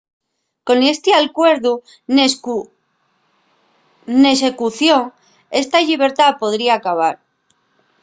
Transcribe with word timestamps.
con 0.67 0.77
esti 0.93 1.09
alcuerdu 1.13 1.73
n’execución 4.23 5.03
esta 5.61 5.77
llibertá 5.87 6.25
podría 6.41 6.73
acabar 6.75 7.15